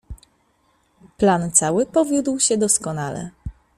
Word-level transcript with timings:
"Plan 1.17 1.51
cały 1.51 1.85
powiódł 1.85 2.39
się 2.39 2.57
doskonale." 2.57 3.29